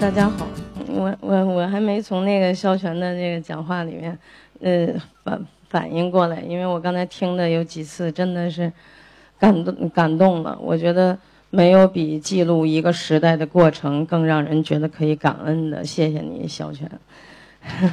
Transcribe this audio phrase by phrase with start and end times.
[0.00, 0.48] 大家好，
[0.88, 4.18] 我我我还没从那个肖全的这个讲话里面，
[4.60, 4.88] 呃
[5.22, 8.72] 反反应过来，因为我刚才听的有几次真的是
[9.38, 10.58] 感动感动了。
[10.58, 11.18] 我觉得
[11.50, 15.84] 没有比记录一个时代的过程更让人觉得可以感恩的。
[15.84, 16.90] 谢谢你，肖全。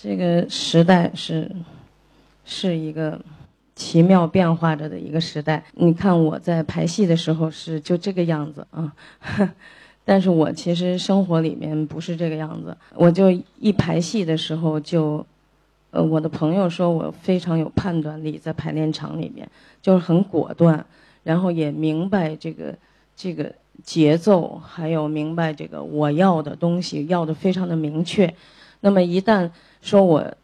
[0.00, 1.50] 这个时代是
[2.44, 3.20] 是一个。
[3.78, 5.62] 奇妙变化着的一个时代。
[5.74, 8.92] 你看我在排戏的时候是就这个样子啊，
[10.04, 12.76] 但是我其实生活里面不是这个样子。
[12.96, 15.24] 我就一排戏的时候就，
[15.92, 19.48] 呃，我的朋友说我非常有判断力，在排练场里面
[19.80, 20.84] 就是很果断，
[21.22, 22.74] 然后也明白这个
[23.14, 28.34] 这个节奏，还有明白这个我要的东西要的非常的明确。
[28.80, 29.48] 那么一旦
[29.80, 30.34] 说我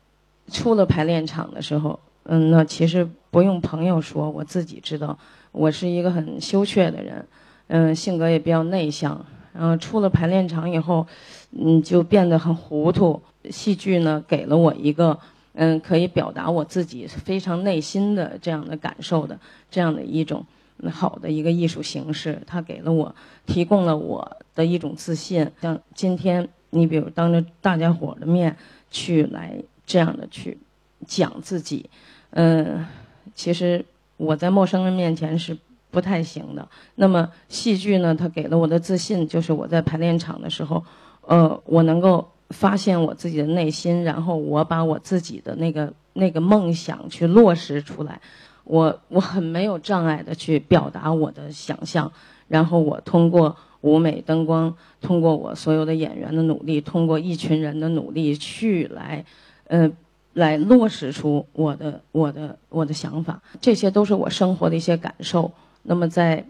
[0.53, 5.19] 出了排练场的时候，嗯，那其实不用朋友说，我自己知道，
[5.53, 7.27] 我是一个很羞怯的人，
[7.69, 9.25] 嗯，性格也比较内向。
[9.53, 11.07] 然后出了排练场以后，
[11.53, 13.23] 嗯，就变得很糊涂。
[13.51, 15.17] 戏剧呢，给了我一个，
[15.53, 19.39] 嗯，可以表达我自己非常内心的这样的感受的
[19.71, 20.45] 这样的一种
[20.91, 22.43] 好的一个艺术形式。
[22.47, 23.15] 它给了我，
[23.47, 25.49] 提供了我的一种自信。
[25.61, 28.57] 像今天，你比如当着大家伙的面
[28.91, 29.55] 去来
[29.87, 30.59] 这样的去
[31.07, 31.89] 讲自己。
[32.37, 32.85] 嗯，
[33.33, 33.85] 其实
[34.17, 35.57] 我在陌生人面前是
[35.93, 36.69] 不太行的。
[36.97, 40.85] 那么戏剧呢，它给了我的自信，就是我在排练场的时候，
[41.21, 48.21] 呃，我能够发现我自己的内心，然后我把我自己的那个那个梦想去落实出来。
[48.65, 52.11] 我我很没有障碍的去表达我的想象，
[52.49, 59.25] 然后我通过舞美灯光，通过我所有的演员的努力，通过一群人的努力去来，
[59.69, 59.89] 呃。
[60.35, 65.53] 来落实出我的我的我的想法，这些都是我生活的一些感受。
[65.85, 66.45] 那么在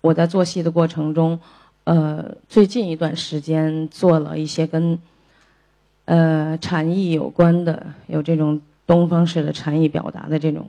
[0.00, 1.40] 我在做戏的过程中，
[1.82, 4.98] 呃，最近一段时间做了一些跟
[6.04, 10.68] 呃禅意有关的，有这种东方式的禅意表达的这种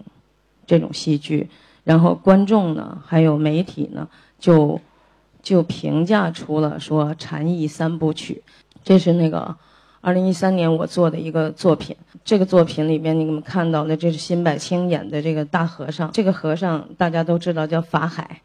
[0.66, 1.50] 这种戏剧，
[1.84, 4.08] 然后观众呢，还有媒体呢，
[4.40, 4.81] 就
[5.44, 8.42] 就评价出了说禅意三部曲，
[8.84, 9.56] 这是那个。
[10.06, 16.12] 二零一三年我做的一个作品，这个作品里边你们看到的，这是辛柏青演的这个大和尚。
[16.12, 18.40] 这个和尚大家都知道叫法海，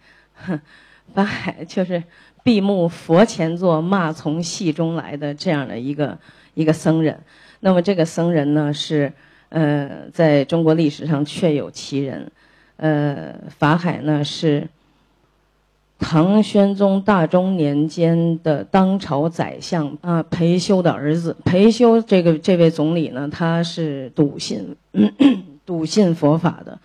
[1.12, 2.02] 法海就是
[2.42, 6.18] 闭目佛前坐，骂从戏中来的这样的一个
[6.54, 7.20] 一个僧人。
[7.60, 9.12] 那么这个僧人呢是
[9.50, 12.32] 呃在中国历史上确有其人，
[12.78, 14.66] 呃法海呢是。
[16.02, 21.36] 唐玄宗大中年间的当朝宰相啊，裴休的儿子。
[21.44, 24.74] 裴休这个这位总理呢，他是笃信
[25.66, 26.78] 笃信佛法的。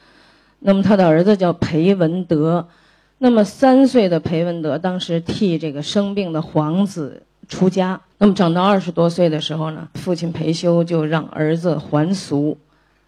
[0.59, 2.67] 那么他的儿子叫裴文德。
[3.17, 7.99] 那么三岁的裴文德当时替这个生病的皇子出家。
[8.17, 12.57] 那么长到二十多岁的时候呢，父亲裴休就让儿子还俗，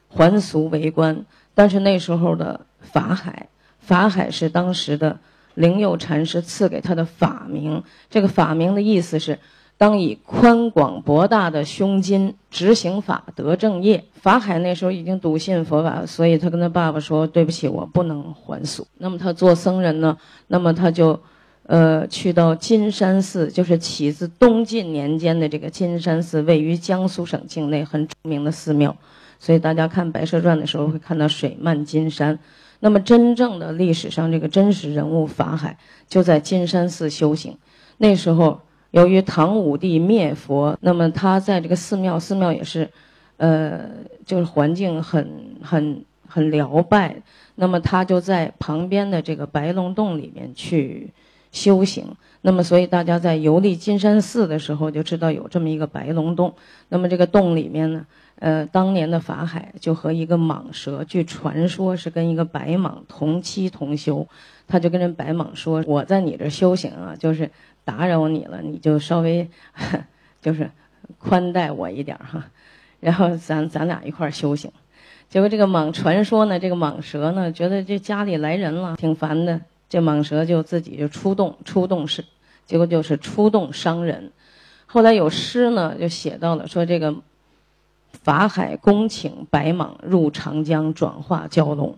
[0.07, 1.25] 还俗为官。
[1.53, 3.49] 但是那时候的法海，
[3.81, 5.17] 法海是当时的。
[5.57, 7.81] 灵佑禅师赐给他的法名，
[8.11, 9.39] 这个法名的意思是：
[9.75, 14.03] 当以宽广博大的胸襟执行法得正业。
[14.21, 20.15] 法海那时候已经笃信佛法，所以他跟他爸爸说：“对不起，我不能还俗。”那么他做僧人呢？
[20.47, 21.19] 那么他就，
[21.63, 28.95] 呃，去到金山寺，就是起自东晋年间的这个金山寺，位于江苏省境内很著名的寺庙。
[29.39, 32.37] 所以大家看《白蛇传》的时候会看到水漫金山。
[32.79, 35.77] 那么，真正的历史上这个真实人物法海
[36.07, 37.57] 就在金山寺修行。
[37.97, 38.61] 那时候，
[38.91, 42.89] 由于唐武帝灭佛，那么他在这个寺庙，寺庙也是，
[43.37, 43.89] 呃，
[44.25, 47.15] 就是环境很很很辽拜。
[47.55, 51.11] 那么他就在旁边的这个白龙洞里面去
[51.51, 52.05] 修行。
[52.41, 56.53] 那么，所以大家在游历金山寺的时候，就知道有这么一个白龙洞。
[56.89, 58.05] 那么这个洞里面呢？
[58.39, 64.27] 呃，当年的法海就和一个蟒蛇，据传说是跟一个白蟒同期同修，
[64.67, 67.49] 他就跟人白蟒说：“我在你这修行啊，就是
[67.83, 69.49] 打扰你了，你就稍微
[70.39, 70.69] 就是
[71.17, 72.45] 宽待我一点哈，
[72.99, 74.71] 然后咱咱俩一块儿修行。”
[75.29, 82.23] 结果这个蟒传说呢，这个蟒蛇呢，觉得这家里来人了，挺烦的，这蟒蛇就自己就出动，出动是，
[82.67, 84.31] 结果就是出动伤人。
[84.85, 87.15] 后来有诗呢，就写到了说这个。
[88.21, 91.95] 法海恭请白蟒入长江，转化蛟龙。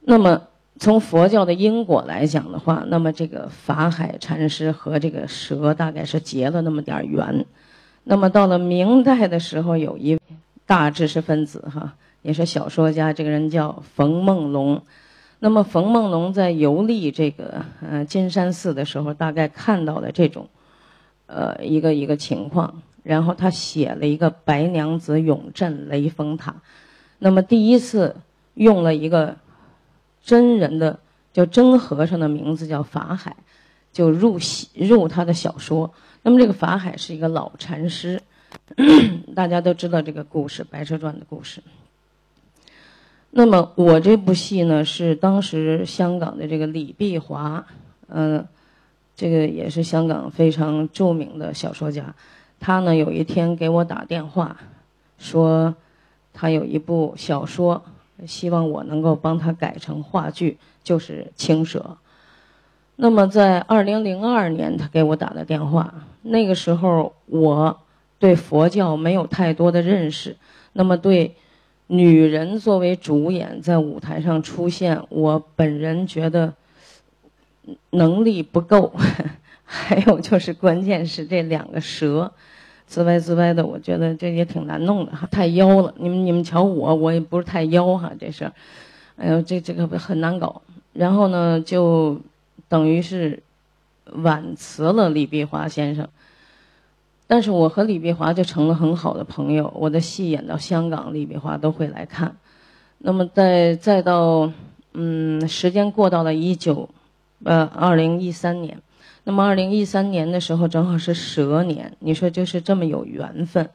[0.00, 0.42] 那么，
[0.78, 7.46] 从佛教的因果来讲的话，那么这个法海禅师和这个蛇大概是结了那么点缘。
[8.04, 10.20] 那么到了明代的时候，有一位
[10.66, 14.82] 大知识分子哈，也是小说家，这个人叫冯梦龙。
[15.38, 20.48] 那么冯梦龙在游历这个呃金山寺的时候，大概看到了这种，
[21.26, 26.50] 呃一个一个情况，然后他写了一个《白娘子永镇雷峰塔》，
[27.20, 28.16] 那么第一次
[28.54, 29.36] 用了一个
[30.24, 30.98] 真人的
[31.32, 33.36] 叫真和尚的名字叫法海，
[33.92, 35.92] 就入戏入他的小说。
[36.22, 38.20] 那么这个法海是一个老禅师，
[39.36, 41.62] 大家都知道这个故事《白蛇传》的故事。
[43.32, 47.66] 那么我这部戏呢，是当时香港的这个李碧华，
[48.08, 48.46] 嗯，
[49.14, 52.14] 这个也是香港非常著名的小说家。
[52.64, 54.56] 他呢有一天给我打电话，
[55.18, 55.74] 说
[56.32, 57.84] 他有一部小说，
[58.26, 61.78] 希望我能够帮他改成话剧，就是《青蛇》。
[62.96, 67.78] 那么在二零零二年，他给我打的电话，那个时候我
[68.18, 70.34] 对佛教没有太多的认识，
[70.72, 71.34] 那么对。
[71.88, 76.54] 女人作为主演在舞台上出现，我本人觉得
[77.90, 78.90] 能力不够，
[79.64, 82.32] 还有就是关键是这两个蛇，
[82.86, 85.94] 滋歪滋歪的，我觉得这也挺难弄的哈，太妖了。
[85.98, 88.52] 你们你们瞧我，我也不是太妖哈，这事儿，
[89.16, 90.62] 哎呦，这这个很难搞。
[90.92, 92.20] 然后呢，就
[92.68, 93.42] 等于是
[94.12, 96.06] 婉辞了李碧华先生。
[97.26, 99.72] 但是我和李碧华就成了很好的朋友。
[99.74, 102.36] 我的戏演到香港，李碧华都会来看。
[102.98, 104.52] 那么再再到，
[104.92, 106.88] 嗯，时间过到了一九，
[107.42, 108.78] 呃，二零一三年。
[109.24, 111.96] 那么二零一三年的时候，正好是蛇年。
[112.00, 113.68] 你说就是这么有缘分。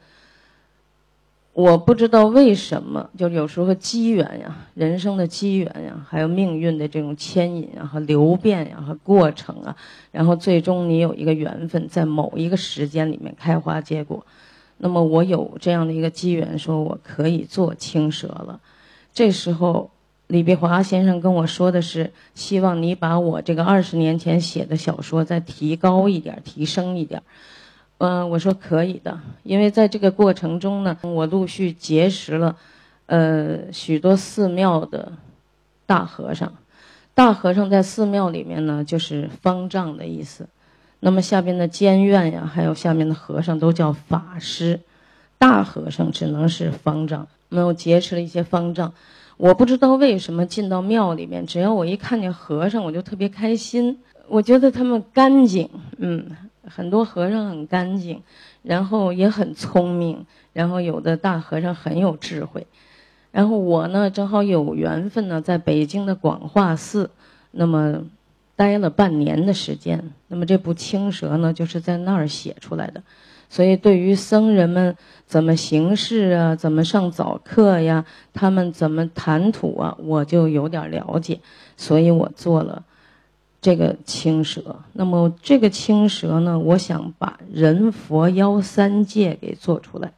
[1.52, 9.76] 我不知道为什么，就有时候机缘呀，人生的机缘呀，还有命运的这种牵引啊和流变呀和过程啊，
[10.12, 14.24] 然后最终你有一个缘分，在某一个时间里面开花结果。
[14.78, 18.60] 那么我有这样的一个机缘，说我可以做青蛇了。
[19.12, 19.90] 这时候，
[20.30, 27.20] 李碧华先生跟我说的是，希望你把我这个二十年前写的小说再提高一点，提升一点。
[27.98, 32.54] 嗯，我说可以的，因为在这个过程中呢，我陆续结识了，
[33.06, 35.12] 呃，许多寺庙的
[35.84, 36.52] 大和尚。
[37.12, 40.48] 大和尚在寺庙里面呢，就是方丈的意思。
[41.00, 44.78] 那么下边的监院呀，还有下面的和尚都叫法师，
[45.38, 47.26] 大和尚只能是方丈。
[47.48, 48.94] 那我结识了一些方丈，
[49.40, 53.98] 我不知道为什么进到庙里面，只要我一看见和尚，我就特别开心。
[54.28, 56.26] 我觉得他们干净，嗯。
[56.62, 58.22] 很多和尚很干净，
[58.62, 62.64] 然后也很聪明，然后有的大和尚很有智慧，
[63.32, 67.10] 然后我呢正好有缘分呢，在北京的广化寺，
[67.50, 68.04] 那么
[68.54, 73.02] 待了半年的时间，那么这部《青蛇》呢就是在那儿写出来的，
[73.50, 81.40] 所以对于僧人们怎么行事啊，怎么上早课呀，他们怎么谈吐啊，我就有点了解，
[81.76, 82.84] 所以我做了。
[83.62, 86.58] 这个青蛇，那么这个青蛇呢？
[86.58, 90.12] 我想把人佛妖三界给做出来。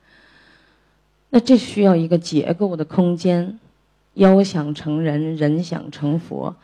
[1.31, 3.59] 那这需要一个结构的空间，
[4.15, 6.55] 妖想成人，人想成佛。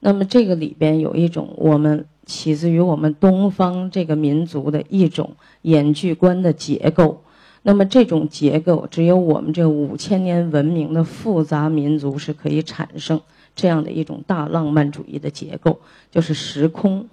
[0.00, 7.22] 那么这个里边有一种我们起自于我们东方这个民族的一种演剧观的结构。
[7.62, 13.20] 那么这种结构，只有我们这五千年文明的复杂民族是可以产生。
[13.56, 15.80] 这样的一种大浪漫主义的结构，
[16.12, 17.08] 就是时空、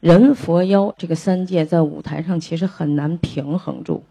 [0.00, 4.02] 人、佛、妖这个三界在舞台上其实很难平衡住，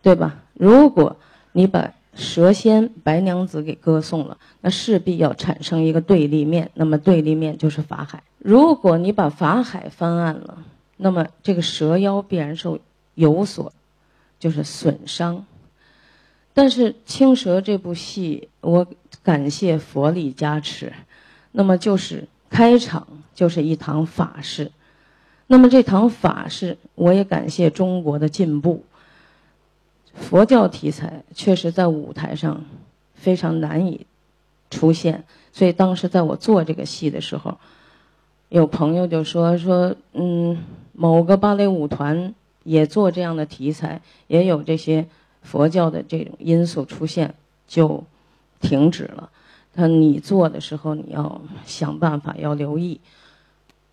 [0.00, 0.42] 对吧？
[0.54, 1.16] 如果
[1.52, 8.22] 你把蛇仙白娘子给歌颂了，那势必要产生一个对立面，那么对立面就是法海。
[8.38, 10.58] 如果你把法海翻案了，
[10.96, 12.78] 那么这个蛇妖必然受
[13.14, 13.72] 有所
[14.38, 15.44] 就是损伤。
[16.52, 18.86] 但是《青蛇》这部戏，我
[19.22, 20.92] 感谢佛力加持，
[21.50, 24.70] 那么就是开场就是一堂法事，
[25.48, 28.84] 那么这堂法事，我也感谢中国的进步。
[30.14, 32.64] 佛教题材确实在舞台上
[33.14, 34.06] 非常难以
[34.70, 37.58] 出现，所以当时在我做这个戏的时候，
[38.48, 40.58] 有朋友就说说，嗯，
[40.92, 45.06] 某个芭蕾舞团也做这样的题材，也有这些。
[45.44, 47.34] 佛教的这种因素出现
[47.68, 48.02] 就
[48.62, 49.28] 停止了。
[49.74, 52.98] 他你做的时候，你要想办法要留意。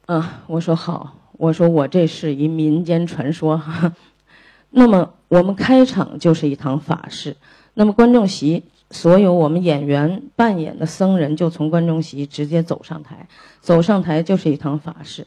[0.06, 3.94] 嗯，我说好，我说我这是一民间传说哈。
[4.72, 7.38] 那么我们开场就是一堂法事，
[7.76, 13.26] 那么观众席所有我们演员扮演的僧人就从观众席直接走上台，
[13.62, 15.26] 走上台就是一堂法事，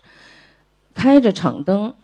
[0.94, 1.94] 开着场灯。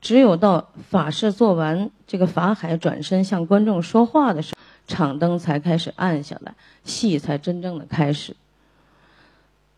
[0.00, 8.34] 只有到法事做完，这个法海转身向观众说话的时候，场灯才开始暗下来，戏才真正的开始。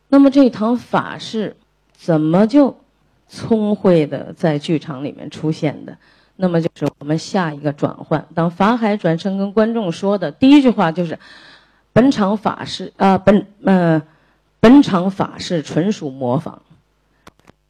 [0.08, 1.56] 那么这堂法事
[1.96, 2.78] 怎么就
[3.28, 5.98] 聪慧的在剧场里面出现的？
[6.36, 8.26] 那么就是我们下一个转换。
[8.34, 11.18] 当法海转身跟观众说的第一句话就是
[11.92, 14.02] ：“本场法事啊，本呃，
[14.60, 16.60] 本场法事纯属模仿，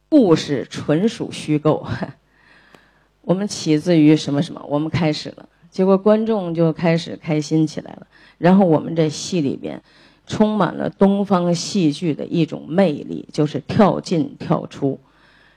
[0.09, 1.87] 故事纯属虚构。
[3.21, 4.61] ”我们起自于什么什么？
[4.67, 8.07] 我们开始了，结果观众就开始开心起来了。
[8.37, 9.81] 然后我们这戏里边
[10.25, 14.99] 充满了东方戏剧的一种魅力，就是跳进跳出，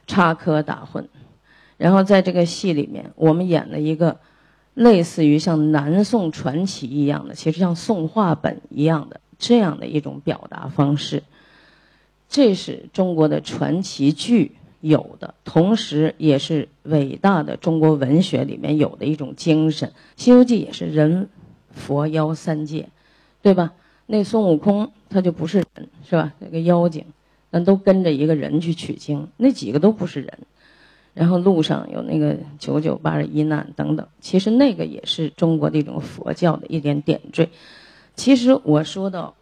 [0.07, 1.05] 插科打诨。
[1.81, 4.19] 然后在这个戏里面，我们演了一个
[4.75, 11.23] 类似于像南宋传奇一样的，其实像宋话本一样的这样的一种表达方式。
[12.29, 19.89] 这是中国的传奇剧有的，同时也是伟大的中国文学里面有的一种精神。
[20.17, 21.31] 《西游记》也是人、
[21.71, 22.91] 佛、妖三界，
[23.41, 23.73] 对吧？
[24.05, 26.35] 那孙悟空他就不是人，是吧？
[26.41, 27.07] 那个妖精，
[27.49, 30.39] 那都跟着一个人去取经，那几个都不是人。
[31.13, 37.49] 然后路上有那个九九八十一难等等，其实那个也是中国的一种佛教的一点点缀。
[38.15, 39.35] 其实我说到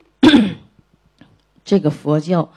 [1.65, 2.51] 这个佛教，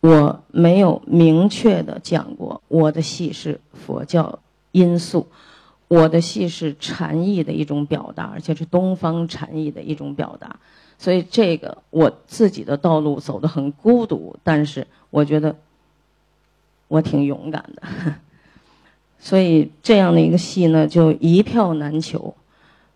[0.00, 4.38] 我没有明确的讲过我的戏是佛教
[4.72, 5.26] 因素，
[5.88, 10.56] 我的戏是禅意的一种表达，而且是东方禅意的一种表达。
[10.98, 15.56] 所以这个我自己的道路走得很孤独，但是我觉得
[16.88, 17.82] 我挺勇敢的。
[19.18, 22.34] 所以这样的一个戏呢，就一票难求。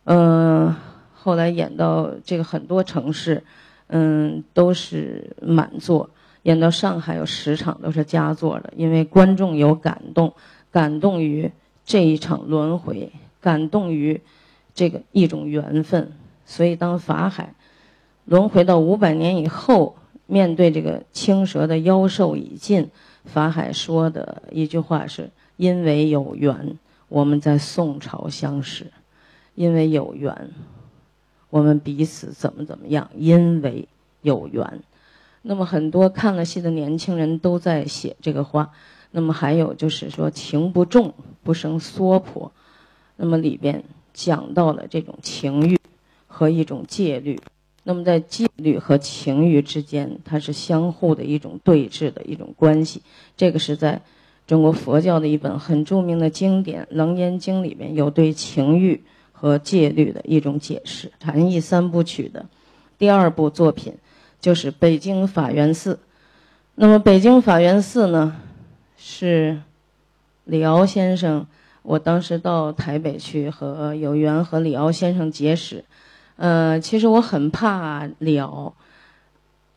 [0.05, 0.75] 嗯，
[1.13, 3.43] 后来演到这个很多城市，
[3.89, 6.09] 嗯，都是满座；
[6.43, 10.33] 演到上海有十场都是佳作的，因为观众有感动，
[10.71, 11.51] 感动于
[11.85, 13.11] 这一场轮回，
[13.41, 14.21] 感动于
[14.75, 16.13] 这个一种缘分。
[16.45, 17.55] 所以当法海
[18.25, 19.97] 轮回到五百年以后，
[20.27, 22.89] 面对这个青蛇的妖兽已尽，
[23.25, 25.31] 法海说的一句话是。
[25.61, 28.87] 因为有缘，我们在宋朝相识；
[29.55, 30.53] 因为有缘，
[31.51, 33.11] 我们彼此怎么怎么样？
[33.15, 33.87] 因为
[34.23, 34.81] 有缘，
[35.43, 38.71] 那么很多看了戏的年轻人都在写这个话。
[39.11, 41.13] 那么还有就是说，情不重
[41.43, 42.51] 不生娑婆。
[43.17, 45.79] 那么里边讲到了这种情欲
[46.27, 47.39] 和一种戒律。
[47.83, 53.03] 那么在戒律和情欲之间，它是相互的一种对峙的一种关系。
[53.37, 54.01] 这个是在。
[54.51, 61.13] 中国佛教的一本很著名的经典《楞严经》里面有对情欲和戒律的一种解释。
[61.21, 62.45] 禅意三部曲的
[62.99, 63.95] 第二部作品
[64.41, 66.01] 就是北京法源寺。
[66.75, 68.39] 那么北京法源寺呢，
[68.99, 69.61] 是
[70.43, 71.47] 李敖先生。
[71.83, 75.85] 我当时到台北去和有缘和李敖先生结识。
[76.35, 78.75] 呃，其实我很怕李敖。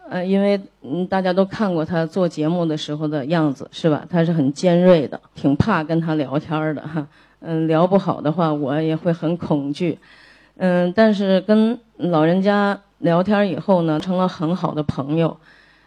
[0.10, 4.06] 呃，因为嗯，大家都看过他做节目的时候的样子，是吧？
[4.10, 7.08] 他是很尖锐的，挺怕跟他聊天的哈。
[7.40, 9.98] 嗯，聊不好的话，我也会很恐惧。
[10.58, 15.36] 嗯，但是跟老人家聊天以后呢，成了很好的朋友。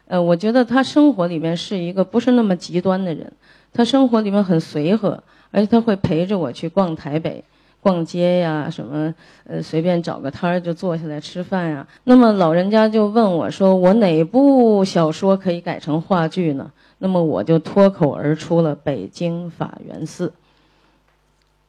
[0.07, 3.31] 呃，我觉得他生活里面是一个不是那么极端的人，
[3.73, 7.43] 他生活里面很随和，而且他会陪着我去逛台北。
[7.87, 9.15] 逛街呀，什么
[9.45, 11.87] 呃，随便找个摊儿就坐下来吃饭呀。
[12.03, 20.27] 那么老人家就问我说：“我哪部小说可以改成话剧呢？”那么我就脱口而出了《北京法源寺》。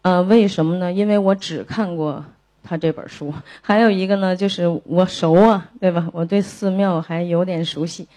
[0.02, 0.92] 呃，为什么呢？
[0.92, 2.26] 因为我只看过
[2.64, 3.32] 他这本书，
[3.62, 6.10] 还有一个呢，就是我熟啊，对吧？
[6.12, 8.08] 我对寺庙还有点熟悉。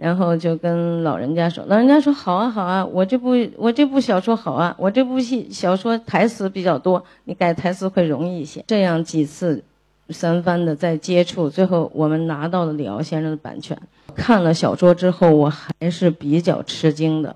[0.00, 8.64] 然后就跟老人家说，老人家说好啊好啊，我这部我这部小说好啊，我这部戏小说台词比较多，你改台词会容易一些。
[8.68, 9.60] 这样几次
[10.10, 13.76] 三番的在接触，最后我们拿到了李敖先生的版权。
[14.14, 17.34] 看了小说之后，我还是比较吃惊的，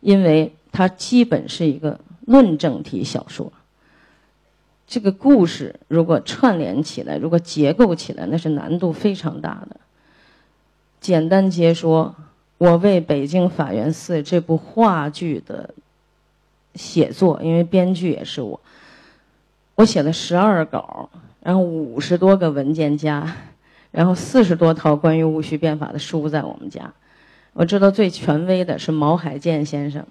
[0.00, 3.52] 因为它基本是一个论证体小说。
[4.84, 9.76] 这个故事如果串联起来，如果结构起来，那是难度非常大的。
[11.00, 12.14] 简单解说，
[12.58, 15.70] 我为北京法源寺这部话剧的
[16.74, 18.60] 写作，因为编剧也是我，
[19.76, 21.08] 我写了十二稿，
[21.42, 23.34] 然后五十多个文件夹，
[23.90, 26.92] 然后四十多套关于戊戌变法的书在我们家。
[27.54, 30.04] 我知道最权威的是毛海建先生，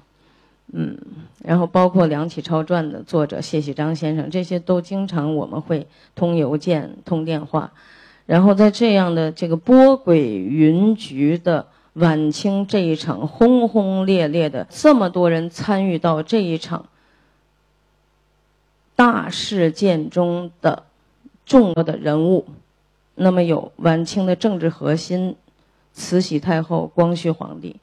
[0.73, 0.97] 嗯，
[1.43, 7.71] 然后包括《梁启超传》的作者谢喜章先生，这些都经常我们会通邮件、通电话。
[8.29, 16.85] 然后在这样的这个波诡云谲的晚清这一场轰轰烈烈的这么多人参与到这一场
[18.95, 20.83] 大事件中的
[21.43, 22.45] 重要的人物，
[23.15, 25.35] 那么有晚清的政治核心
[25.91, 27.77] 慈禧太后、光绪皇帝、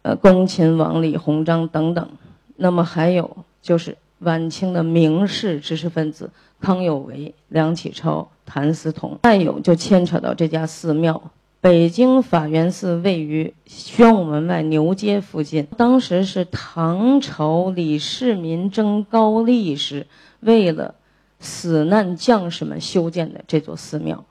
[0.00, 2.08] 呃，恭亲王李鸿章等等。
[2.56, 6.30] 那么还有就是晚清的名士知识分子
[6.64, 9.18] 康有为、梁启超、谭嗣同。
[9.22, 11.30] 再有就牵扯到这家寺庙。
[11.60, 20.06] 北京法源寺位于宣武门外牛街附近，当时是唐朝李世民征高丽时
[20.40, 20.94] 为了
[21.40, 24.24] 死难将士们修建的这座寺庙。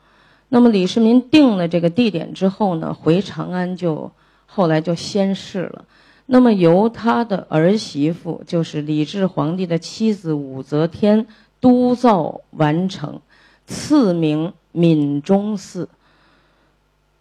[0.50, 4.12] 那么李世民定了这个地点之后呢，回长安就
[4.46, 5.86] 后来就仙逝了。
[6.28, 11.25] 那么由他的儿媳妇，就是李治皇帝的妻子武则天
[11.63, 13.22] 督造完成，
[13.65, 15.88] 赐名闽中寺。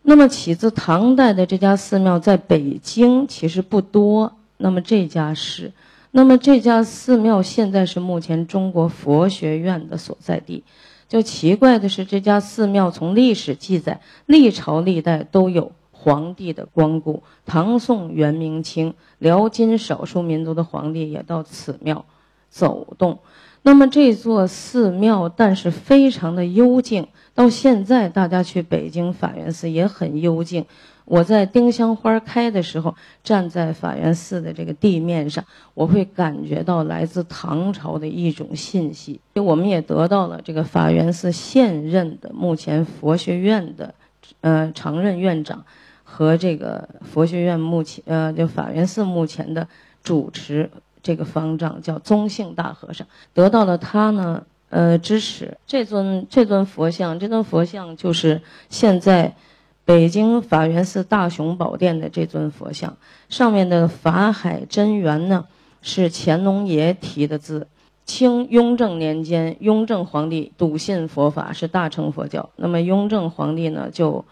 [0.02, 5.70] 那么起自唐代的这家寺庙在北京其实不多，那么这家是，
[6.10, 10.64] 那么这家寺庙现在是目前中国佛学院的所在地。
[11.08, 22.04] 就奇怪的是，这家寺庙从历史记载，历朝历代都有皇帝的光顾，唐宋元明清，辽金少数民族的皇帝也到此庙
[22.50, 23.20] 走动。
[23.64, 27.06] 那么这座寺庙，但是非常的幽静。
[27.34, 30.64] 到现在，大家去北京法源寺也很幽静。
[31.04, 39.20] 我在丁香花开的时候，站在法源寺的这个地面上，我会感觉到来自唐朝的一种信息。
[39.34, 43.94] 我们也得到了这个法源寺现任的目前佛学院的，
[44.42, 45.64] 呃，常任院长
[46.04, 49.66] 和这个佛学院目前呃，就法源寺目前的
[50.02, 50.68] 主持。
[51.02, 55.56] 这个方丈叫宗姓大和尚，得到了他呢，呃，支持。
[55.66, 58.40] 这尊这尊佛像，这尊佛像就是
[58.70, 59.34] 现在
[59.84, 62.96] 北京法源寺大雄宝殿的这尊佛像。
[63.28, 65.46] 上面的法海真元呢，
[65.82, 67.66] 是乾隆爷题的字。
[68.04, 72.50] 清雍正年间，雍正皇帝笃信佛法，是大乘佛教。
[72.56, 74.24] 那么雍正皇帝呢，就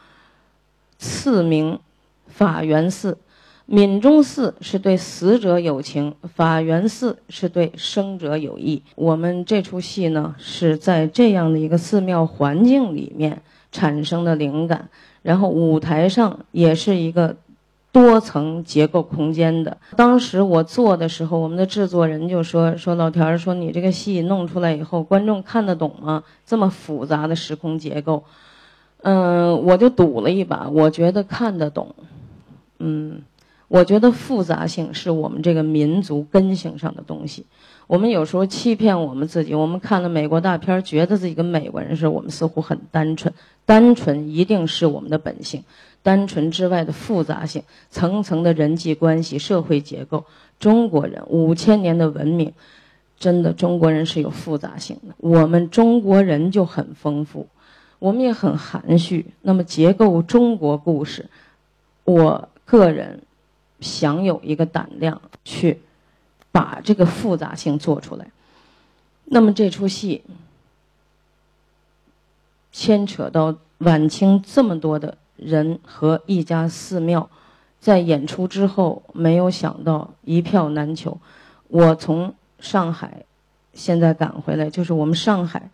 [0.99, 1.79] 赐名
[2.27, 3.19] 法源寺。
[3.73, 8.83] 闽中寺是对死者有情，法源寺是对生者有意。
[8.97, 14.89] 我们这出戏呢，是在这样的一个寺庙环境里面产生的灵感，
[15.23, 17.37] 然后舞台上也是一个
[17.93, 19.76] 多层结构空间的。
[19.95, 26.25] 当时我做的时候，我们的制作人就说：“说老田儿，说你这个戏弄出来以后，观众看得懂吗？
[26.45, 28.25] 这么复杂的时空结构。”
[29.02, 31.95] 嗯，我就赌了一把，我觉得看得懂。
[32.80, 33.23] 嗯。
[33.71, 37.47] 我觉得复杂性是我们这个民族根性上的东西。
[37.87, 43.33] 我们有时候欺骗我们自己，我们看了美国大片，觉得自己跟美国人似的，我们似乎很单纯。
[43.65, 45.63] 单纯一定是我们的本性，
[46.02, 50.25] 单纯之外的复杂性，层层的人际关系、社会结构。
[50.59, 52.52] 中国人五千年的文明，
[53.21, 55.15] 真的中国人是有复杂性的。
[55.19, 57.47] 我们中国人就很丰富，
[58.00, 59.26] 我们也很含蓄。
[59.43, 61.30] 那么结构中国故事，
[62.02, 63.21] 我个人。
[63.80, 65.80] 想有一个胆量去
[66.52, 68.30] 把这个复杂性做出来，
[69.25, 70.23] 那么这出戏
[72.73, 77.30] 牵扯到晚清这么多的人和一家寺庙，
[77.80, 81.19] 在演出之后没有想到一票难求。
[81.69, 83.25] 我从上海
[83.73, 85.71] 现在赶回来，就是我们上海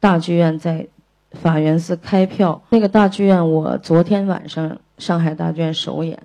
[0.00, 0.86] 大剧院在
[1.32, 6.22] 法源寺开票，那个大剧院我昨天晚上上海大剧院首演。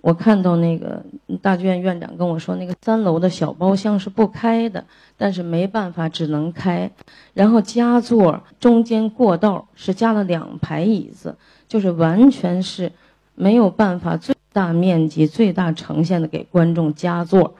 [0.00, 1.04] 我看到那个
[1.42, 4.84] 大剧院院长跟我说，那个三楼的小包厢是不开的，
[5.16, 6.90] 但是没办法，只能开。
[7.34, 12.92] 然后加座中间过道是加了两排椅子，就是完全是
[13.34, 17.54] 没有办法最大面积、最大呈现的给观众加座。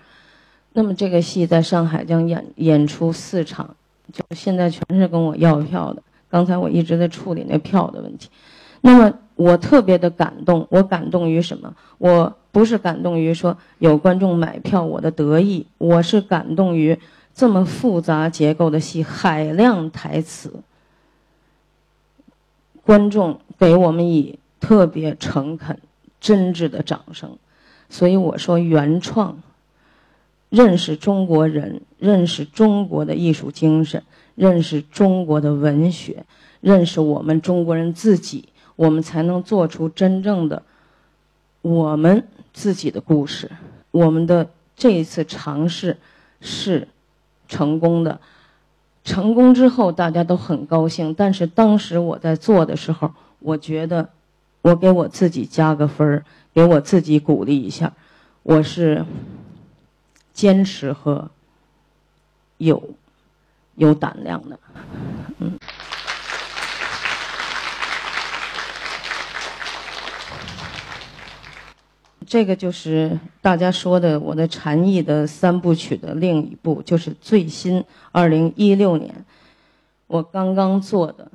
[0.72, 3.74] 那么这个戏在上海将演演出四场，
[4.12, 6.03] 就现在全是跟我要票的。
[6.31, 8.29] 刚才我一直在处理那票的问题。
[8.81, 9.19] 那么。
[9.38, 11.73] 我特别的感动，我感动于什么？
[11.99, 16.99] 我不是感动于说有观众买票，我的得意，我是感动于
[17.33, 20.55] 这么复杂结构的戏，海量台词，
[22.85, 25.79] 观众给我们以特别诚恳、
[26.21, 27.38] 真挚的掌声。
[27.88, 29.38] 所以我说，原创，
[30.49, 34.03] 认识中国人，认识中国的艺术精神，
[34.35, 36.25] 认识中国的文学，
[36.61, 38.49] 认识我们中国人自己。
[38.79, 40.62] 我们才能做出真正的
[41.62, 43.51] 我们自己的故事。
[43.91, 45.97] 我们的这一次尝试
[46.41, 46.87] 是
[47.49, 48.21] 成功的，
[49.03, 51.12] 成功之后大家都很高兴。
[51.12, 54.11] 但是当时我在做的时候，我觉得
[54.62, 57.93] 我给我自己加个分儿，给我自己鼓励一下。
[58.45, 59.05] 我是
[60.33, 61.29] 坚持和
[62.59, 62.91] 有
[63.75, 64.57] 有胆量的，
[65.41, 65.59] 嗯。
[72.29, 79.25] 这个就是大家说的我的禅意的三部曲的另一部，就是最新二零一六年
[80.07, 81.31] 我刚刚做的，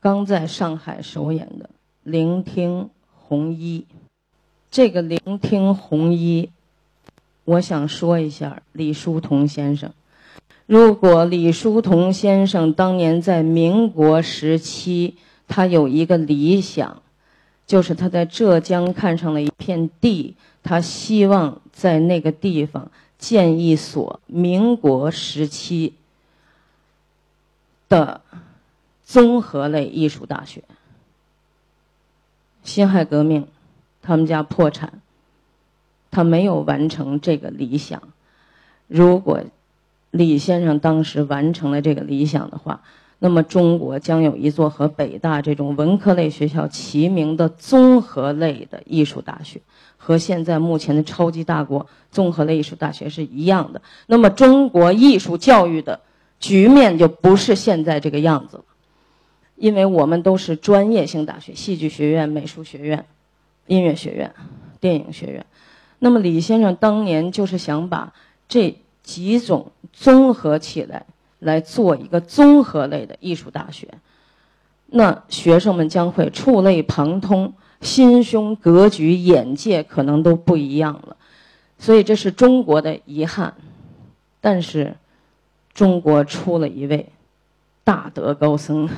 [0.00, 1.64] 刚在上海首演的
[2.04, 3.84] 《聆听红衣》。
[4.70, 6.48] 这个《聆听红衣》，
[7.44, 9.90] 我想说一下李叔同先生。
[10.66, 15.14] 如果李叔同先生当年在民国时期，
[15.48, 17.02] 他有一个理想。
[17.68, 25.92] 就是他在浙江看上了一片地，他希望在那个地方建一所民国时期
[27.90, 28.22] 的
[29.04, 30.64] 综合类艺术大学。
[32.64, 33.46] 辛亥革命，
[34.00, 35.02] 他们家破产，
[36.10, 38.02] 他没有完成这个理想。
[38.86, 39.42] 如果
[40.10, 42.80] 李先生当时完成了这个理想的话，
[43.20, 49.60] 那么，中国将有一座和北大这种文科类学校齐名的综合类的艺术大学，
[49.96, 53.82] 和现在目前的超级大国综合类艺术大学是一样的。
[54.06, 56.00] 那么，中国艺术教育的
[56.38, 58.64] 局面就不是现在这个样子了，
[59.56, 63.04] 因为我们都是专业性大学，戏剧学院、美术学院、
[63.66, 64.32] 音乐学院、
[64.78, 65.44] 电影学院。
[65.98, 68.12] 那么，李先生当年就是想把
[68.48, 71.04] 这几种综合起来。
[71.40, 73.88] 来做一个综合类的艺术大学，
[74.86, 81.16] 那学生们将会触类旁通，心胸、格局、眼界可能都不一样了。
[81.78, 83.54] 所以这是中国的遗憾，
[84.40, 84.96] 但是
[85.72, 87.08] 中国出了一位
[87.84, 88.88] 大德高僧，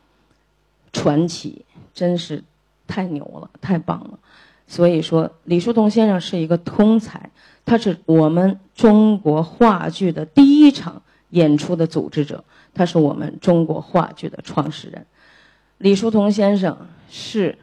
[0.94, 2.42] 传奇，真是
[2.86, 4.18] 太牛了，太棒了。
[4.66, 7.30] 所以说，李叔同先生是一个通才，
[7.66, 11.02] 他是我们中国话剧的第一场。
[11.30, 15.06] 演出的组织者，他是我们中国话剧的创始人，
[15.78, 16.76] 李叔同先生
[17.08, 17.58] 是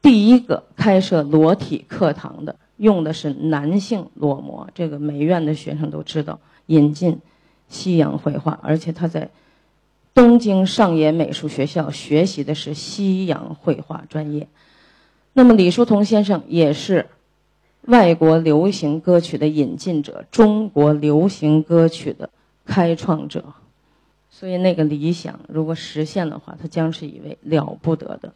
[0.00, 7.18] 第一个开设裸体课堂的，用的是男性裸模，这个美院的学生都知道，引进
[7.68, 9.30] 西洋绘画，而且他在
[10.14, 14.46] 东京上野美术学校学习的是西洋绘画专业。
[15.32, 17.06] 那么李叔同先生也是
[17.86, 22.28] 外国流行歌曲的引进者，中国流行歌曲的。
[22.64, 23.44] 开创者，
[24.30, 28.32] 所以那个理想如果实现的话，他将是一位了不得的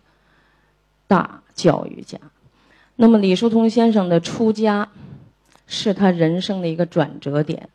[1.06, 2.18] 大教育家。
[2.96, 4.88] 那么李叔同先生的出家，
[5.66, 7.68] 是他人生的一个转折点。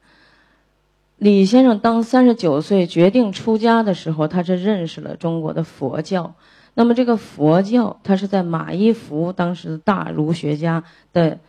[1.18, 6.34] 李先生当三十九岁决定出家的时候，他是认识了中国的佛教。
[6.74, 10.84] 那么这个佛教，他是在马一福当时大儒学家
[11.14, 11.40] 的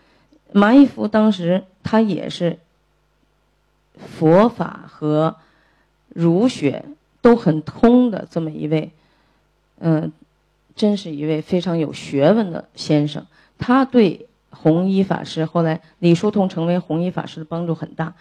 [0.52, 2.58] 马一福当时他也是。
[3.96, 5.36] 佛法和
[6.08, 6.84] 儒学
[7.20, 8.90] 都很通的这么一位，
[9.78, 10.12] 嗯，
[10.74, 13.26] 真是一位非常有学问的先生。
[13.58, 18.14] 他对弘一法师后来李叔同成为弘一法师的帮助很大。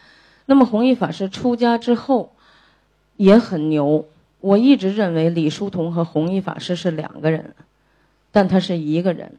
[0.45, 2.33] 那么弘一法师出家之后
[3.17, 4.07] 也很牛。
[4.39, 7.53] 我一直认为李叔同和弘一法师是两个人，
[8.31, 9.37] 但他是一个人。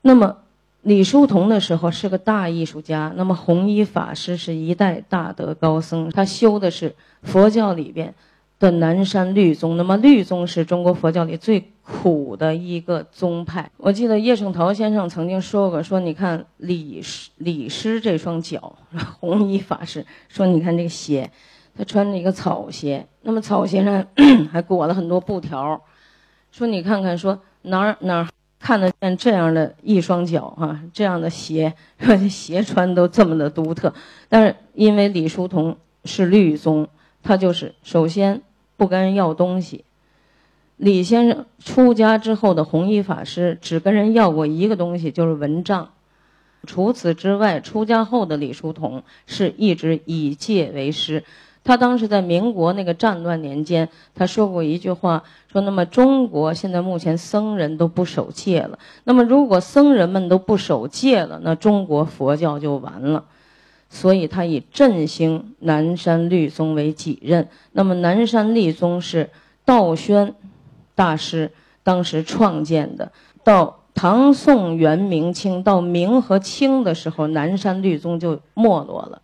[0.00, 0.41] 那么。
[0.82, 6.92] 李叔同的时候是个大艺术家，那么弘一法师是一代大德高僧，他修的是
[7.22, 8.12] 佛教里边
[8.58, 9.76] 的南山律宗。
[9.76, 13.70] 那么律宗是中国佛教里最苦的一个宗派。
[13.76, 18.74] 我记得叶圣陶先生曾经说过，说你看李师李师这双脚，
[19.20, 21.30] 弘一法师说你看这个鞋，
[21.76, 24.04] 他穿着一个草鞋，那么草鞋上
[24.50, 25.80] 还裹了很多布条，
[26.50, 28.26] 说你看看，说哪儿哪儿。
[28.62, 31.74] 看得见这样的一双脚啊，这样的鞋，
[32.30, 33.92] 鞋穿都这么的独特。
[34.28, 36.86] 但是因为李叔同是律宗，
[37.24, 38.40] 他就是首先
[38.76, 39.84] 不跟人要东西。
[40.76, 45.90] 李先生出家之后的弘一法师只跟人要过一个东西，就是蚊帐。
[46.64, 51.24] 除此之外，出家后的李叔同是一直以戒为师。
[51.64, 63.24] 他当时在民国那个战乱年间，他说过一句话，说：“那么中国现在目前僧人都不守戒了，那么如果僧人们都不守戒了，那中国佛教就完了。”
[63.94, 67.46] 所以他以振兴南山律宗为己任。
[67.72, 69.28] 那么南山律宗是
[69.66, 70.34] 道宣
[70.94, 73.12] 大师当时创建的。
[73.44, 79.20] 到唐宋元明清，到明和清的时候，南山律宗就没落了。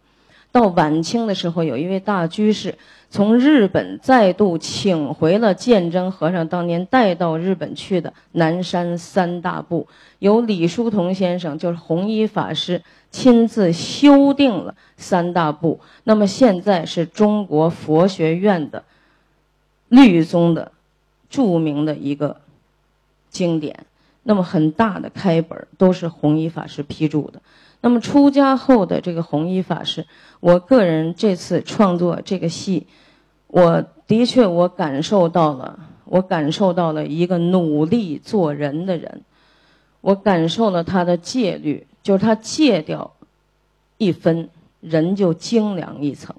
[0.51, 2.77] 到晚清的时候，有一位大居士
[3.11, 9.87] 从日本再度请回了鉴真和尚当年带到日本去的南山三大部，
[10.19, 15.81] 由李叔同先生就是弘一法师亲自修订了三大部。
[16.05, 18.85] 那么现在是中国佛学院的
[19.89, 20.73] 律宗的
[21.31, 22.41] 著名的一个
[23.31, 23.85] 经典。
[24.25, 27.41] 那么很大的开本都是弘一法师批注的。
[27.81, 30.07] 那么出家后的这个弘一法师，
[30.41, 32.87] 我个人这次创作这个戏，
[33.47, 39.23] 我的确我感受到了，我感受到了一个努力做人的人，
[40.01, 43.13] 我感受了他的戒律，就是他戒掉
[43.97, 44.49] 一分，
[44.81, 46.35] 人就精良一层。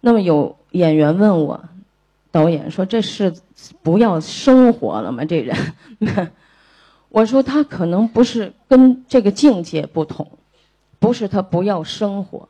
[0.00, 1.64] 那么有演员问我，
[2.30, 3.34] 导演说这是
[3.82, 5.24] 不要生活了吗？
[5.24, 5.56] 这人，
[7.08, 10.30] 我说他可能不是跟这个境界不同。
[11.02, 12.48] 不是他不要生活，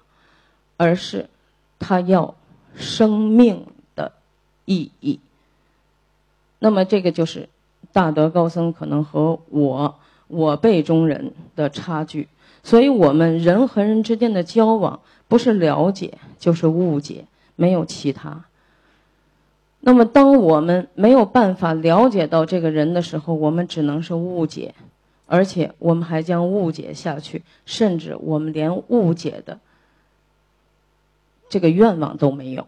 [0.76, 1.30] 而是
[1.78, 2.34] 他要
[2.76, 3.64] 生命
[3.96, 4.12] 的
[4.66, 5.18] 意义。
[6.58, 7.48] 那么这个就是
[7.94, 9.94] 大德高僧可能和我
[10.28, 12.28] 我辈中人的差距。
[12.62, 17.24] 所以我们人和人之间的交往，不是了解就是误解，
[17.56, 18.44] 没有其他。
[19.80, 24.74] 那么当我们没有办法了解到这个人的时候，我们只能是误解。
[25.26, 29.58] 而且我们还将误解下去，甚至我们连误解的
[31.48, 32.66] 这个愿望都没有。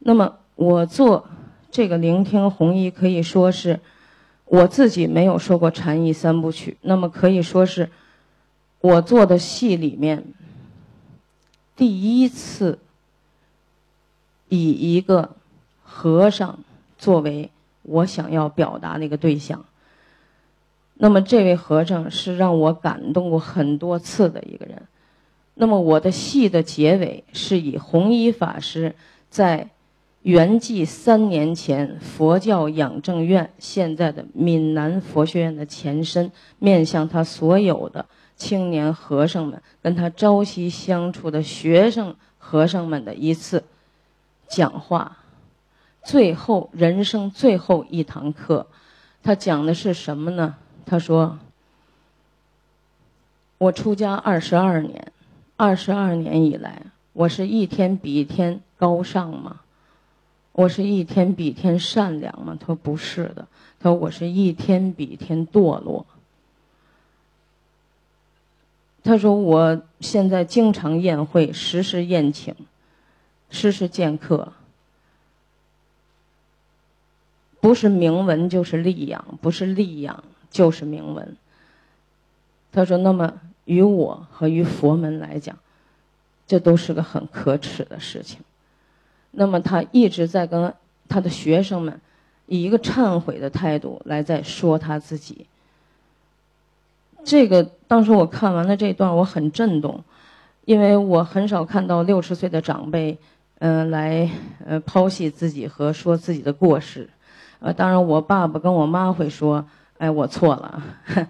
[0.00, 1.26] 那么我做
[1.70, 3.80] 这个聆听弘一，可以说是
[4.44, 6.76] 我自己没有说过禅意三部曲。
[6.82, 7.90] 那么可以说是
[8.80, 10.24] 我做的戏里面
[11.76, 12.78] 第一次
[14.48, 15.36] 以一个
[15.82, 16.58] 和尚
[16.98, 17.50] 作为
[17.82, 19.64] 我想要表达的一个对象。
[20.98, 24.82] 那么这位和尚是让我感动过很多次的一个人。
[25.54, 28.94] 那么我的戏的结尾是以弘一法师
[29.30, 29.68] 在
[30.22, 38.04] 圆寂三年前佛教养正院现在的闽南佛学院的前身，面向他所有的
[38.36, 43.62] 青年和尚们，跟他朝夕相处的学生和尚们的一次
[44.48, 45.18] 讲话，
[46.04, 48.66] 最后人生最后一堂课，
[49.22, 50.56] 他讲的是什么呢？
[50.90, 51.38] 他说
[53.58, 55.12] ：“我出家二十二年，
[55.58, 56.80] 二十二年以来，
[57.12, 59.60] 我是一天比一天高尚吗？
[60.52, 63.46] 我是一天比一天善良吗？”他说：“不是的。”
[63.78, 66.06] 他说：“我是一天比一天堕落。”
[69.04, 72.54] 他说：“我现在经常宴会，时时宴请，
[73.50, 74.54] 时时见客，
[77.60, 81.36] 不是名闻就是利养，不是利养。”就是铭文。
[82.70, 83.32] 他说：“那么
[83.64, 85.56] 于我和于佛门来讲，
[86.46, 88.40] 这都是个很可耻的事情。
[89.30, 90.72] 那么他一直在跟
[91.08, 91.98] 他的学生们
[92.46, 95.46] 以一个忏悔的态度来在说他自己。
[97.24, 100.04] 这个当时我看完了这段，我很震动，
[100.66, 103.16] 因为我很少看到六十岁的长辈，
[103.60, 104.30] 嗯，来
[104.66, 107.08] 呃剖析自己和说自己的过失。
[107.60, 109.66] 呃，当然我爸爸跟我妈会说。”
[109.98, 110.82] 哎，我错了。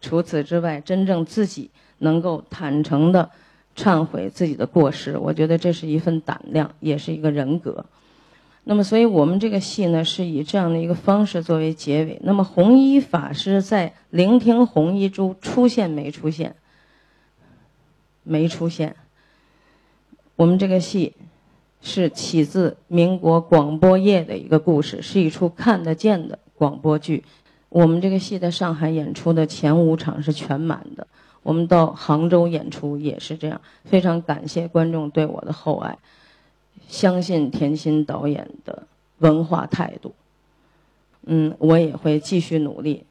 [0.00, 3.30] 除此之外，真正自己能够坦诚的
[3.76, 7.84] 忏悔自己的过失，我觉得这是一份胆量，也是一个人格。
[8.64, 12.20] 那么，所以我们这个戏呢，是以这样的一个方式作为结尾。
[12.22, 16.54] 那么，红衣法师在聆听红衣珠出现没出现？
[18.24, 18.94] 没出现。
[20.36, 21.14] 我们这个戏
[21.80, 27.24] 是起自民国广播业的一个故事，是一出看得见的广播剧。
[27.72, 31.06] 我们这个戏在上海演出的前五场是全满的，
[31.42, 33.58] 我们到杭州演出也是这样。
[33.86, 35.96] 非常感谢观众对我的厚爱，
[36.86, 38.82] 相信田心导演的
[39.20, 40.14] 文化态度。
[41.24, 43.04] 嗯，我也会继续努力，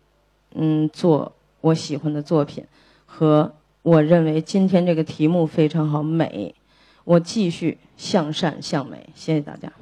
[0.54, 2.63] 嗯，做我喜欢的作品，
[3.08, 6.54] 和我认为今天这个题目非常好，美。
[7.04, 9.74] 我继续向善向美，谢谢大家。